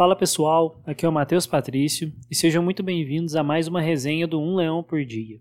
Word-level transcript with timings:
Fala 0.00 0.16
pessoal, 0.16 0.80
aqui 0.86 1.04
é 1.04 1.08
o 1.10 1.12
Matheus 1.12 1.46
Patrício 1.46 2.10
e 2.30 2.34
sejam 2.34 2.62
muito 2.62 2.82
bem-vindos 2.82 3.36
a 3.36 3.42
mais 3.42 3.68
uma 3.68 3.82
resenha 3.82 4.26
do 4.26 4.40
Um 4.40 4.56
Leão 4.56 4.82
por 4.82 5.04
Dia. 5.04 5.38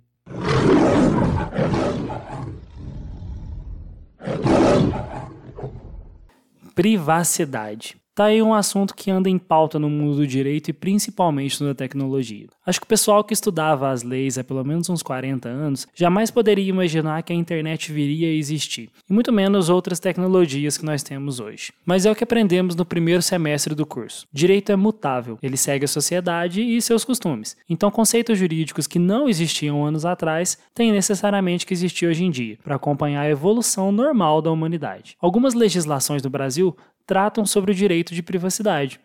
Privacidade. 6.75 7.95
Tá 8.13 8.25
aí 8.25 8.41
um 8.41 8.53
assunto 8.53 8.93
que 8.93 9.09
anda 9.09 9.29
em 9.29 9.37
pauta 9.37 9.79
no 9.79 9.89
mundo 9.89 10.17
do 10.17 10.27
direito 10.27 10.67
e 10.67 10.73
principalmente 10.73 11.63
na 11.63 11.73
tecnologia. 11.73 12.47
Acho 12.69 12.79
que 12.79 12.85
o 12.85 12.87
pessoal 12.87 13.23
que 13.23 13.33
estudava 13.33 13.89
as 13.89 14.03
leis 14.03 14.37
há 14.37 14.43
pelo 14.43 14.63
menos 14.63 14.91
uns 14.91 15.01
40 15.01 15.49
anos 15.49 15.87
jamais 15.95 16.29
poderia 16.29 16.69
imaginar 16.69 17.23
que 17.23 17.33
a 17.33 17.35
internet 17.35 17.91
viria 17.91 18.27
a 18.27 18.31
existir, 18.31 18.91
e 19.09 19.11
muito 19.11 19.33
menos 19.33 19.69
outras 19.69 19.99
tecnologias 19.99 20.77
que 20.77 20.85
nós 20.85 21.01
temos 21.01 21.39
hoje. 21.39 21.73
Mas 21.83 22.05
é 22.05 22.11
o 22.11 22.15
que 22.15 22.23
aprendemos 22.23 22.75
no 22.75 22.85
primeiro 22.85 23.23
semestre 23.23 23.73
do 23.73 23.87
curso. 23.87 24.27
Direito 24.31 24.71
é 24.71 24.75
mutável, 24.75 25.39
ele 25.41 25.57
segue 25.57 25.85
a 25.85 25.87
sociedade 25.87 26.61
e 26.61 26.79
seus 26.79 27.03
costumes. 27.03 27.57
Então, 27.67 27.89
conceitos 27.89 28.37
jurídicos 28.37 28.85
que 28.85 28.99
não 28.99 29.27
existiam 29.27 29.83
anos 29.83 30.05
atrás 30.05 30.55
têm 30.75 30.91
necessariamente 30.91 31.65
que 31.65 31.73
existir 31.73 32.05
hoje 32.05 32.23
em 32.23 32.29
dia, 32.29 32.59
para 32.63 32.75
acompanhar 32.75 33.21
a 33.21 33.29
evolução 33.31 33.91
normal 33.91 34.43
da 34.43 34.51
humanidade. 34.51 35.17
Algumas 35.19 35.55
legislações 35.55 36.21
do 36.21 36.29
Brasil 36.29 36.77
tratam 37.07 37.47
sobre 37.47 37.71
o 37.71 37.75
direito 37.75 38.13
de 38.13 38.21
privacidade, 38.21 38.99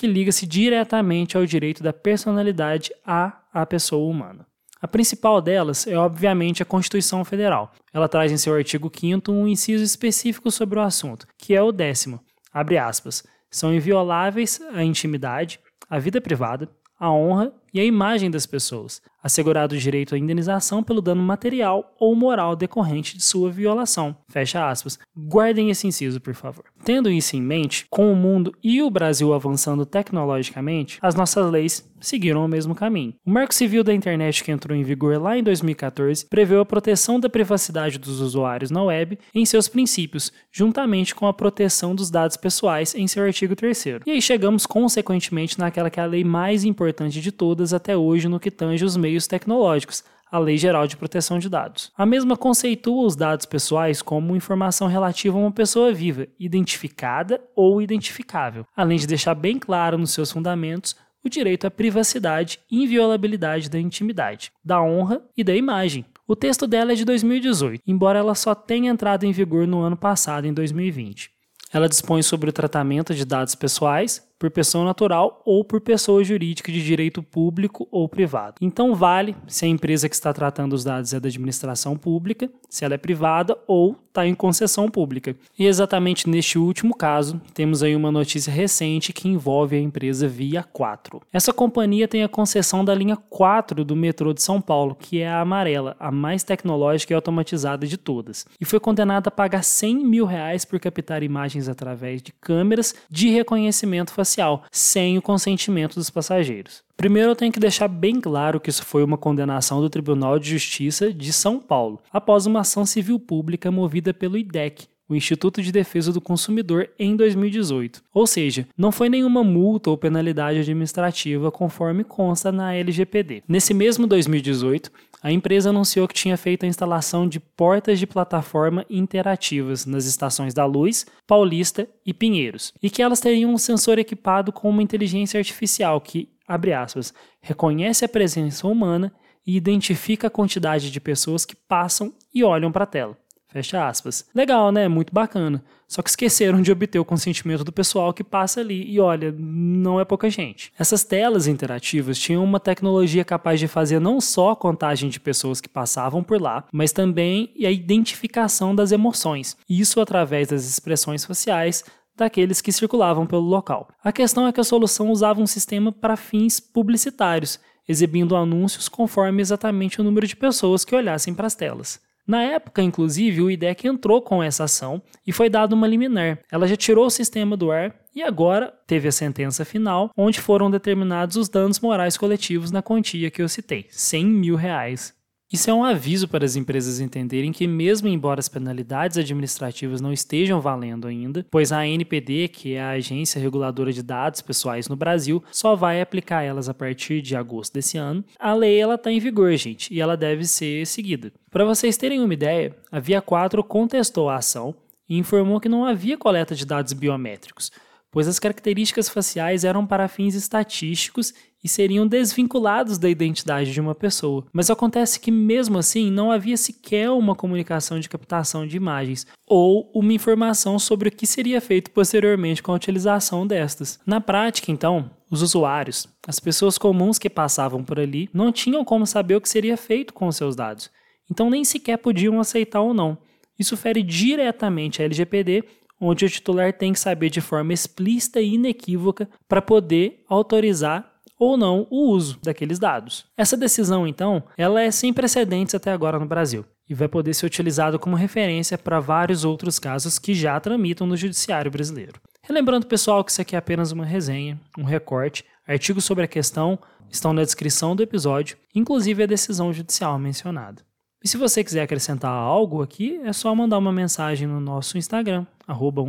que 0.00 0.06
liga-se 0.06 0.46
diretamente 0.46 1.36
ao 1.36 1.44
direito 1.44 1.82
da 1.82 1.92
personalidade 1.92 2.90
à, 3.04 3.38
à 3.52 3.66
pessoa 3.66 4.10
humana. 4.10 4.46
A 4.80 4.88
principal 4.88 5.42
delas 5.42 5.86
é, 5.86 5.94
obviamente, 5.94 6.62
a 6.62 6.66
Constituição 6.66 7.22
Federal. 7.22 7.70
Ela 7.92 8.08
traz 8.08 8.32
em 8.32 8.38
seu 8.38 8.54
artigo 8.54 8.90
5 8.90 9.30
um 9.30 9.46
inciso 9.46 9.84
específico 9.84 10.50
sobre 10.50 10.78
o 10.78 10.82
assunto, 10.82 11.26
que 11.36 11.54
é 11.54 11.62
o 11.62 11.70
décimo. 11.70 12.18
Abre 12.50 12.78
aspas. 12.78 13.26
São 13.50 13.74
invioláveis 13.74 14.58
a 14.72 14.82
intimidade, 14.82 15.60
a 15.90 15.98
vida 15.98 16.18
privada, 16.18 16.66
a 16.98 17.12
honra 17.12 17.52
e 17.72 17.80
a 17.80 17.84
imagem 17.84 18.30
das 18.30 18.46
pessoas, 18.46 19.00
assegurado 19.22 19.74
o 19.74 19.78
direito 19.78 20.14
à 20.14 20.18
indenização 20.18 20.82
pelo 20.82 21.02
dano 21.02 21.22
material 21.22 21.94
ou 21.98 22.14
moral 22.14 22.56
decorrente 22.56 23.16
de 23.16 23.22
sua 23.22 23.50
violação. 23.50 24.16
Fecha 24.28 24.68
aspas. 24.68 24.98
Guardem 25.16 25.70
esse 25.70 25.86
inciso, 25.86 26.20
por 26.20 26.34
favor. 26.34 26.64
Tendo 26.84 27.10
isso 27.10 27.36
em 27.36 27.42
mente, 27.42 27.86
com 27.90 28.12
o 28.12 28.16
mundo 28.16 28.54
e 28.62 28.82
o 28.82 28.90
Brasil 28.90 29.34
avançando 29.34 29.84
tecnologicamente, 29.84 30.98
as 31.02 31.14
nossas 31.14 31.50
leis 31.50 31.90
seguiram 32.00 32.44
o 32.44 32.48
mesmo 32.48 32.74
caminho. 32.74 33.14
O 33.24 33.30
Marco 33.30 33.54
Civil 33.54 33.84
da 33.84 33.92
Internet, 33.92 34.42
que 34.42 34.50
entrou 34.50 34.76
em 34.76 34.82
vigor 34.82 35.20
lá 35.20 35.36
em 35.36 35.42
2014, 35.42 36.26
prevê 36.26 36.56
a 36.56 36.64
proteção 36.64 37.20
da 37.20 37.28
privacidade 37.28 37.98
dos 37.98 38.20
usuários 38.20 38.70
na 38.70 38.82
web 38.82 39.18
em 39.34 39.44
seus 39.44 39.68
princípios, 39.68 40.32
juntamente 40.50 41.14
com 41.14 41.26
a 41.26 41.34
proteção 41.34 41.94
dos 41.94 42.10
dados 42.10 42.38
pessoais 42.38 42.94
em 42.94 43.06
seu 43.06 43.22
artigo 43.22 43.54
3 43.54 43.84
E 44.06 44.10
aí 44.12 44.22
chegamos 44.22 44.64
consequentemente 44.64 45.58
naquela 45.58 45.90
que 45.90 46.00
é 46.00 46.02
a 46.02 46.06
lei 46.06 46.24
mais 46.24 46.64
importante 46.64 47.20
de 47.20 47.30
todas 47.30 47.59
até 47.72 47.96
hoje 47.96 48.28
no 48.28 48.40
que 48.40 48.50
tange 48.50 48.84
os 48.84 48.96
meios 48.96 49.26
tecnológicos, 49.26 50.02
a 50.30 50.38
Lei 50.38 50.56
Geral 50.56 50.86
de 50.86 50.96
Proteção 50.96 51.38
de 51.38 51.48
Dados. 51.48 51.90
A 51.96 52.06
mesma 52.06 52.36
conceitua 52.36 53.04
os 53.04 53.16
dados 53.16 53.46
pessoais 53.46 54.00
como 54.00 54.36
informação 54.36 54.86
relativa 54.86 55.36
a 55.36 55.40
uma 55.40 55.52
pessoa 55.52 55.92
viva, 55.92 56.26
identificada 56.38 57.40
ou 57.56 57.82
identificável, 57.82 58.64
além 58.76 58.98
de 58.98 59.06
deixar 59.06 59.34
bem 59.34 59.58
claro 59.58 59.98
nos 59.98 60.12
seus 60.12 60.30
fundamentos 60.30 60.94
o 61.22 61.28
direito 61.28 61.66
à 61.66 61.70
privacidade 61.70 62.60
e 62.70 62.82
inviolabilidade 62.82 63.68
da 63.68 63.78
intimidade, 63.78 64.50
da 64.64 64.82
honra 64.82 65.20
e 65.36 65.44
da 65.44 65.54
imagem. 65.54 66.04
O 66.26 66.36
texto 66.36 66.66
dela 66.66 66.92
é 66.92 66.94
de 66.94 67.04
2018, 67.04 67.82
embora 67.86 68.18
ela 68.18 68.34
só 68.34 68.54
tenha 68.54 68.90
entrado 68.90 69.24
em 69.24 69.32
vigor 69.32 69.66
no 69.66 69.80
ano 69.80 69.96
passado, 69.96 70.46
em 70.46 70.54
2020. 70.54 71.30
Ela 71.72 71.88
dispõe 71.88 72.22
sobre 72.22 72.48
o 72.48 72.52
tratamento 72.52 73.14
de 73.14 73.24
dados 73.24 73.54
pessoais, 73.54 74.26
por 74.40 74.50
pessoa 74.50 74.86
natural 74.86 75.42
ou 75.44 75.62
por 75.62 75.82
pessoa 75.82 76.24
jurídica 76.24 76.72
de 76.72 76.82
direito 76.82 77.22
público 77.22 77.86
ou 77.90 78.08
privado. 78.08 78.54
Então 78.58 78.94
vale 78.94 79.36
se 79.46 79.66
a 79.66 79.68
empresa 79.68 80.08
que 80.08 80.14
está 80.14 80.32
tratando 80.32 80.72
os 80.72 80.82
dados 80.82 81.12
é 81.12 81.20
da 81.20 81.28
administração 81.28 81.94
pública, 81.94 82.50
se 82.66 82.82
ela 82.82 82.94
é 82.94 82.98
privada 82.98 83.56
ou 83.66 83.94
está 84.08 84.26
em 84.26 84.34
concessão 84.34 84.88
pública. 84.88 85.36
E 85.58 85.66
exatamente 85.66 86.28
neste 86.28 86.58
último 86.58 86.96
caso, 86.96 87.40
temos 87.52 87.82
aí 87.82 87.94
uma 87.94 88.10
notícia 88.10 88.50
recente 88.50 89.12
que 89.12 89.28
envolve 89.28 89.76
a 89.76 89.80
empresa 89.80 90.26
Via 90.26 90.64
4. 90.64 91.20
Essa 91.32 91.52
companhia 91.52 92.08
tem 92.08 92.24
a 92.24 92.28
concessão 92.28 92.84
da 92.84 92.94
linha 92.94 93.16
4 93.16 93.84
do 93.84 93.94
metrô 93.94 94.32
de 94.32 94.42
São 94.42 94.60
Paulo, 94.60 94.96
que 94.98 95.20
é 95.20 95.28
a 95.28 95.40
amarela, 95.40 95.94
a 96.00 96.10
mais 96.10 96.42
tecnológica 96.42 97.12
e 97.12 97.14
automatizada 97.14 97.86
de 97.86 97.98
todas, 97.98 98.46
e 98.60 98.64
foi 98.64 98.80
condenada 98.80 99.28
a 99.28 99.30
pagar 99.30 99.62
100 99.62 99.96
mil 100.04 100.24
reais 100.24 100.64
por 100.64 100.80
captar 100.80 101.22
imagens 101.22 101.68
através 101.68 102.22
de 102.22 102.32
câmeras 102.32 102.94
de 103.08 103.28
reconhecimento 103.28 104.12
facial 104.12 104.29
sem 104.70 105.18
o 105.18 105.22
consentimento 105.22 105.94
dos 105.94 106.10
passageiros. 106.10 106.82
Primeiro, 106.96 107.30
eu 107.30 107.36
tenho 107.36 107.52
que 107.52 107.58
deixar 107.58 107.88
bem 107.88 108.20
claro 108.20 108.60
que 108.60 108.68
isso 108.68 108.84
foi 108.84 109.02
uma 109.02 109.16
condenação 109.16 109.80
do 109.80 109.88
Tribunal 109.88 110.38
de 110.38 110.50
Justiça 110.50 111.12
de 111.12 111.32
São 111.32 111.58
Paulo, 111.58 111.98
após 112.12 112.46
uma 112.46 112.60
ação 112.60 112.84
civil 112.84 113.18
pública 113.18 113.70
movida 113.70 114.12
pelo 114.12 114.36
IDEC, 114.36 114.86
o 115.10 115.16
Instituto 115.16 115.60
de 115.60 115.72
Defesa 115.72 116.12
do 116.12 116.20
Consumidor, 116.20 116.88
em 116.96 117.16
2018. 117.16 118.00
Ou 118.14 118.28
seja, 118.28 118.68
não 118.78 118.92
foi 118.92 119.08
nenhuma 119.08 119.42
multa 119.42 119.90
ou 119.90 119.98
penalidade 119.98 120.60
administrativa 120.60 121.50
conforme 121.50 122.04
consta 122.04 122.52
na 122.52 122.72
LGPD. 122.72 123.42
Nesse 123.48 123.74
mesmo 123.74 124.06
2018, 124.06 124.92
a 125.20 125.32
empresa 125.32 125.70
anunciou 125.70 126.06
que 126.06 126.14
tinha 126.14 126.36
feito 126.36 126.64
a 126.64 126.68
instalação 126.68 127.28
de 127.28 127.40
portas 127.40 127.98
de 127.98 128.06
plataforma 128.06 128.86
interativas 128.88 129.84
nas 129.84 130.06
estações 130.06 130.54
da 130.54 130.64
Luz, 130.64 131.04
Paulista 131.26 131.88
e 132.06 132.14
Pinheiros, 132.14 132.72
e 132.80 132.88
que 132.88 133.02
elas 133.02 133.20
teriam 133.20 133.52
um 133.52 133.58
sensor 133.58 133.98
equipado 133.98 134.52
com 134.52 134.70
uma 134.70 134.82
inteligência 134.82 135.38
artificial 135.38 136.00
que, 136.00 136.28
abre 136.46 136.72
aspas, 136.72 137.12
reconhece 137.42 138.04
a 138.04 138.08
presença 138.08 138.66
humana 138.66 139.12
e 139.44 139.56
identifica 139.56 140.28
a 140.28 140.30
quantidade 140.30 140.90
de 140.90 141.00
pessoas 141.00 141.44
que 141.44 141.56
passam 141.56 142.12
e 142.32 142.44
olham 142.44 142.70
para 142.70 142.84
a 142.84 142.86
tela. 142.86 143.18
Fecha 143.50 143.86
aspas. 143.86 144.24
Legal, 144.34 144.70
né? 144.70 144.86
Muito 144.86 145.12
bacana. 145.12 145.62
Só 145.88 146.02
que 146.02 146.10
esqueceram 146.10 146.62
de 146.62 146.70
obter 146.70 147.00
o 147.00 147.04
consentimento 147.04 147.64
do 147.64 147.72
pessoal 147.72 148.14
que 148.14 148.22
passa 148.22 148.60
ali. 148.60 148.88
E 148.88 149.00
olha, 149.00 149.34
não 149.36 149.98
é 149.98 150.04
pouca 150.04 150.30
gente. 150.30 150.72
Essas 150.78 151.02
telas 151.02 151.48
interativas 151.48 152.16
tinham 152.16 152.44
uma 152.44 152.60
tecnologia 152.60 153.24
capaz 153.24 153.58
de 153.58 153.66
fazer 153.66 153.98
não 153.98 154.20
só 154.20 154.50
a 154.50 154.56
contagem 154.56 155.10
de 155.10 155.18
pessoas 155.18 155.60
que 155.60 155.68
passavam 155.68 156.22
por 156.22 156.40
lá, 156.40 156.64
mas 156.72 156.92
também 156.92 157.52
a 157.58 157.70
identificação 157.70 158.72
das 158.72 158.92
emoções. 158.92 159.56
Isso 159.68 160.00
através 160.00 160.48
das 160.48 160.64
expressões 160.64 161.24
faciais 161.24 161.84
daqueles 162.16 162.60
que 162.60 162.70
circulavam 162.70 163.26
pelo 163.26 163.42
local. 163.42 163.88
A 164.04 164.12
questão 164.12 164.46
é 164.46 164.52
que 164.52 164.60
a 164.60 164.64
solução 164.64 165.10
usava 165.10 165.40
um 165.40 165.46
sistema 165.46 165.90
para 165.90 166.16
fins 166.16 166.60
publicitários, 166.60 167.58
exibindo 167.88 168.36
anúncios 168.36 168.88
conforme 168.88 169.42
exatamente 169.42 170.00
o 170.00 170.04
número 170.04 170.26
de 170.26 170.36
pessoas 170.36 170.84
que 170.84 170.94
olhassem 170.94 171.34
para 171.34 171.48
as 171.48 171.56
telas. 171.56 172.00
Na 172.26 172.42
época, 172.42 172.82
inclusive, 172.82 173.42
o 173.42 173.50
IDEC 173.50 173.86
entrou 173.86 174.22
com 174.22 174.42
essa 174.42 174.64
ação 174.64 175.02
e 175.26 175.32
foi 175.32 175.48
dada 175.48 175.74
uma 175.74 175.86
liminar. 175.86 176.38
Ela 176.50 176.66
já 176.66 176.76
tirou 176.76 177.06
o 177.06 177.10
sistema 177.10 177.56
do 177.56 177.70
ar 177.70 177.94
e 178.14 178.22
agora 178.22 178.72
teve 178.86 179.08
a 179.08 179.12
sentença 179.12 179.64
final, 179.64 180.10
onde 180.16 180.40
foram 180.40 180.70
determinados 180.70 181.36
os 181.36 181.48
danos 181.48 181.80
morais 181.80 182.16
coletivos 182.16 182.70
na 182.70 182.82
quantia 182.82 183.30
que 183.30 183.42
eu 183.42 183.48
citei, 183.48 183.86
100 183.90 184.26
mil 184.26 184.56
reais. 184.56 185.14
Isso 185.52 185.68
é 185.68 185.74
um 185.74 185.82
aviso 185.82 186.28
para 186.28 186.44
as 186.44 186.54
empresas 186.54 187.00
entenderem 187.00 187.50
que, 187.50 187.66
mesmo 187.66 188.06
embora 188.06 188.38
as 188.38 188.48
penalidades 188.48 189.18
administrativas 189.18 190.00
não 190.00 190.12
estejam 190.12 190.60
valendo 190.60 191.08
ainda, 191.08 191.44
pois 191.50 191.72
a 191.72 191.80
ANPD, 191.80 192.46
que 192.46 192.74
é 192.74 192.80
a 192.80 192.90
Agência 192.90 193.40
Reguladora 193.40 193.92
de 193.92 194.00
Dados 194.00 194.40
Pessoais 194.40 194.88
no 194.88 194.94
Brasil, 194.94 195.42
só 195.50 195.74
vai 195.74 196.00
aplicar 196.00 196.42
elas 196.42 196.68
a 196.68 196.74
partir 196.74 197.20
de 197.20 197.34
agosto 197.34 197.74
desse 197.74 197.98
ano, 197.98 198.24
a 198.38 198.54
lei 198.54 198.78
ela 198.78 198.94
está 198.94 199.10
em 199.10 199.18
vigor, 199.18 199.52
gente, 199.56 199.92
e 199.92 200.00
ela 200.00 200.16
deve 200.16 200.44
ser 200.44 200.86
seguida. 200.86 201.32
Para 201.50 201.64
vocês 201.64 201.96
terem 201.96 202.20
uma 202.20 202.32
ideia, 202.32 202.76
a 202.92 203.00
Via 203.00 203.20
4 203.20 203.64
contestou 203.64 204.28
a 204.28 204.36
ação 204.36 204.72
e 205.08 205.18
informou 205.18 205.58
que 205.58 205.68
não 205.68 205.84
havia 205.84 206.16
coleta 206.16 206.54
de 206.54 206.64
dados 206.64 206.92
biométricos, 206.92 207.72
pois 208.10 208.26
as 208.26 208.38
características 208.38 209.08
faciais 209.08 209.64
eram 209.64 209.86
para 209.86 210.08
fins 210.08 210.34
estatísticos 210.34 211.32
e 211.62 211.68
seriam 211.68 212.06
desvinculados 212.06 212.98
da 212.98 213.08
identidade 213.08 213.72
de 213.72 213.80
uma 213.80 213.94
pessoa. 213.94 214.46
Mas 214.52 214.70
acontece 214.70 215.20
que, 215.20 215.30
mesmo 215.30 215.78
assim, 215.78 216.10
não 216.10 216.30
havia 216.30 216.56
sequer 216.56 217.10
uma 217.10 217.34
comunicação 217.34 218.00
de 218.00 218.08
captação 218.08 218.66
de 218.66 218.76
imagens 218.76 219.26
ou 219.46 219.90
uma 219.94 220.12
informação 220.12 220.78
sobre 220.78 221.08
o 221.08 221.12
que 221.12 221.26
seria 221.26 221.60
feito 221.60 221.90
posteriormente 221.90 222.62
com 222.62 222.72
a 222.72 222.76
utilização 222.76 223.46
destas. 223.46 224.00
Na 224.06 224.20
prática, 224.20 224.72
então, 224.72 225.10
os 225.30 225.42
usuários, 225.42 226.08
as 226.26 226.40
pessoas 226.40 226.78
comuns 226.78 227.18
que 227.18 227.28
passavam 227.28 227.84
por 227.84 228.00
ali, 228.00 228.28
não 228.32 228.50
tinham 228.50 228.84
como 228.84 229.06
saber 229.06 229.36
o 229.36 229.40
que 229.40 229.48
seria 229.48 229.76
feito 229.76 230.14
com 230.14 230.26
os 230.26 230.36
seus 230.36 230.56
dados. 230.56 230.90
Então, 231.30 231.50
nem 231.50 231.64
sequer 231.64 231.98
podiam 231.98 232.40
aceitar 232.40 232.80
ou 232.80 232.94
não. 232.94 233.18
Isso 233.58 233.76
fere 233.76 234.02
diretamente 234.02 235.02
a 235.02 235.04
LGPD 235.04 235.64
onde 236.00 236.24
o 236.24 236.30
titular 236.30 236.72
tem 236.72 236.92
que 236.92 237.00
saber 237.00 237.28
de 237.30 237.40
forma 237.40 237.72
explícita 237.72 238.40
e 238.40 238.54
inequívoca 238.54 239.28
para 239.48 239.60
poder 239.60 240.24
autorizar 240.28 241.10
ou 241.38 241.56
não 241.56 241.86
o 241.90 242.10
uso 242.10 242.38
daqueles 242.42 242.78
dados. 242.78 243.24
Essa 243.36 243.56
decisão, 243.56 244.06
então, 244.06 244.42
ela 244.58 244.82
é 244.82 244.90
sem 244.90 245.12
precedentes 245.12 245.74
até 245.74 245.90
agora 245.90 246.18
no 246.18 246.26
Brasil. 246.26 246.64
e 246.88 246.94
vai 246.94 247.06
poder 247.06 247.32
ser 247.34 247.46
utilizado 247.46 248.00
como 248.00 248.16
referência 248.16 248.76
para 248.76 248.98
vários 248.98 249.44
outros 249.44 249.78
casos 249.78 250.18
que 250.18 250.34
já 250.34 250.58
tramitam 250.58 251.06
no 251.06 251.16
judiciário 251.16 251.70
brasileiro. 251.70 252.20
Relembrando, 252.42 252.84
pessoal, 252.84 253.22
que 253.22 253.30
isso 253.30 253.40
aqui 253.40 253.54
é 253.54 253.58
apenas 253.60 253.92
uma 253.92 254.04
resenha, 254.04 254.60
um 254.76 254.82
recorte, 254.82 255.44
artigos 255.64 256.04
sobre 256.04 256.24
a 256.24 256.28
questão 256.28 256.76
estão 257.08 257.32
na 257.32 257.44
descrição 257.44 257.94
do 257.94 258.02
episódio, 258.02 258.56
inclusive 258.74 259.22
a 259.22 259.26
decisão 259.26 259.72
judicial 259.72 260.18
mencionada. 260.18 260.82
E 261.22 261.28
se 261.28 261.36
você 261.36 261.62
quiser 261.62 261.82
acrescentar 261.82 262.32
algo 262.32 262.82
aqui, 262.82 263.20
é 263.24 263.32
só 263.32 263.54
mandar 263.54 263.76
uma 263.76 263.92
mensagem 263.92 264.48
no 264.48 264.58
nosso 264.58 264.96
Instagram, 264.96 265.46
arroba 265.66 266.00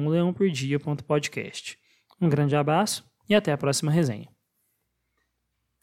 Um 2.20 2.30
grande 2.30 2.56
abraço 2.56 3.04
e 3.28 3.36
até 3.36 3.52
a 3.52 3.58
próxima 3.58 3.92
resenha. 3.92 4.30